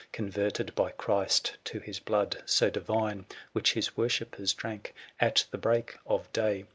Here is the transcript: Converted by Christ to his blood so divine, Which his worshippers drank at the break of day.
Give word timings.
Converted 0.11 0.73
by 0.73 0.89
Christ 0.89 1.57
to 1.65 1.77
his 1.77 1.99
blood 1.99 2.41
so 2.47 2.71
divine, 2.71 3.27
Which 3.51 3.73
his 3.73 3.95
worshippers 3.95 4.51
drank 4.51 4.95
at 5.19 5.45
the 5.51 5.59
break 5.59 5.95
of 6.07 6.33
day. 6.33 6.65